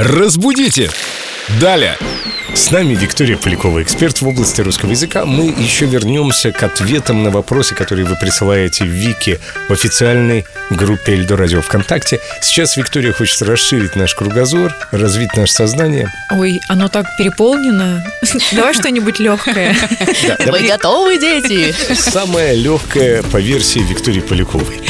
[0.00, 0.90] Разбудите!
[1.60, 1.98] Далее!
[2.54, 5.26] С нами Виктория Полякова, эксперт в области русского языка.
[5.26, 11.12] Мы еще вернемся к ответам на вопросы, которые вы присылаете в Вики в официальной группе
[11.12, 12.18] Эльдо Радио ВКонтакте.
[12.40, 16.10] Сейчас Виктория хочет расширить наш кругозор, развить наше сознание.
[16.30, 18.02] Ой, оно так переполнено.
[18.52, 19.76] Давай что-нибудь легкое.
[20.46, 21.74] Вы готовы, дети?
[21.94, 24.80] самое легкое по версии Виктории Поляковой.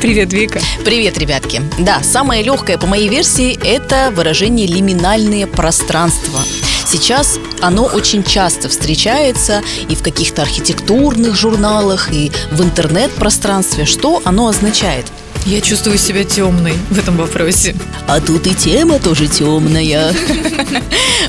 [0.00, 0.60] Привет, Вика.
[0.84, 1.60] Привет, ребятки.
[1.78, 6.40] Да, самое легкое по моей версии это выражение лиминальные пространства.
[6.84, 13.84] Сейчас оно очень часто встречается и в каких-то архитектурных журналах, и в интернет-пространстве.
[13.86, 15.06] Что оно означает?
[15.46, 17.76] Я чувствую себя темной в этом вопросе.
[18.08, 20.12] А тут и тема тоже темная.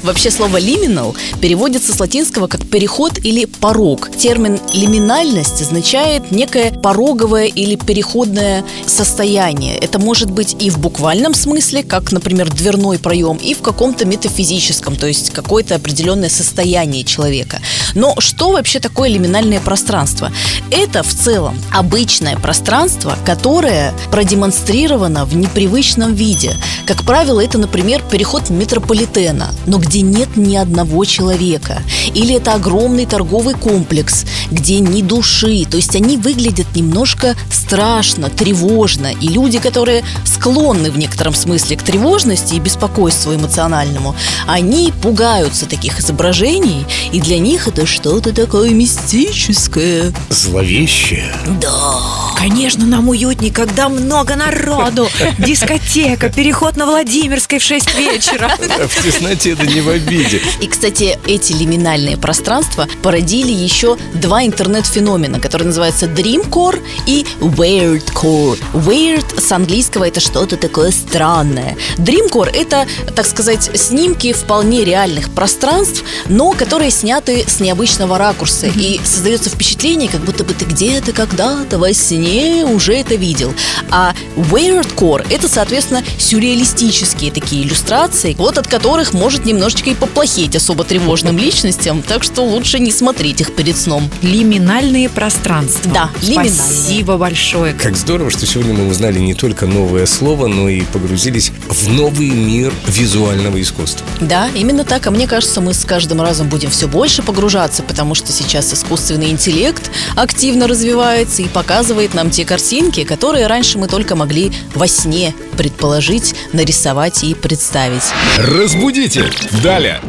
[0.01, 4.09] Вообще слово «лиминал» переводится с латинского как «переход» или «порог».
[4.17, 9.77] Термин «лиминальность» означает некое пороговое или переходное состояние.
[9.77, 14.95] Это может быть и в буквальном смысле, как, например, дверной проем, и в каком-то метафизическом,
[14.95, 17.61] то есть какое-то определенное состояние человека.
[17.95, 20.31] Но что вообще такое лиминальное пространство?
[20.71, 26.55] Это в целом обычное пространство, которое продемонстрировано в непривычном виде.
[26.85, 31.81] Как правило, это, например, переход метрополитена, но где нет ни одного человека.
[32.13, 35.65] Или это огромный торговый комплекс, где ни души.
[35.69, 39.11] То есть они выглядят немножко страшно, тревожно.
[39.21, 44.15] И люди, которые склонны в некотором смысле к тревожности и беспокойству эмоциональному,
[44.47, 50.13] они пугаются таких изображений, и для них это что-то такое мистическое.
[50.29, 51.33] Зловещее.
[51.61, 51.99] Да.
[52.37, 55.07] Конечно, нам уютней, когда много народу.
[55.39, 58.51] Дискотека, переход на Владимирской в 6 вечера.
[58.57, 60.41] В тесноте да не в обиде.
[60.61, 68.59] И, кстати, эти лиминальные пространства породили еще два интернет-феномена, которые называются Dreamcore и Weirdcore.
[68.73, 71.75] Weird с английского это что-то такое странное.
[71.97, 78.67] Dreamcore это, так сказать, снимки вполне реальных пространств, но которые сняты с необычного ракурса.
[78.67, 83.53] И создается впечатление, как будто бы ты где-то когда-то во сне уже это видел.
[83.91, 90.85] А Weirdcore это, соответственно, сюрреалистические такие иллюстрации, вот от которых может немножечко и поплохеть особо
[90.85, 94.09] тревожным личностям, так что лучше не смотреть их перед сном.
[94.21, 95.91] Лиминальные пространства.
[95.91, 96.53] Да, лиминальные.
[96.53, 97.73] Спасибо большое.
[97.73, 102.29] Как здорово, что сегодня мы узнали не только новое слово, но и погрузились в новый
[102.29, 104.05] мир визуального искусства.
[104.21, 105.07] Да, именно так.
[105.07, 107.21] А мне кажется, мы с каждым разом будем все больше
[107.57, 113.79] погружаться, потому что сейчас искусственный интеллект активно развивается и показывает нам те картинки, которые раньше
[113.79, 118.03] мы только могли во сне предположить, нарисовать и представить.
[118.37, 119.31] Разбудите!
[119.63, 120.01] Далее!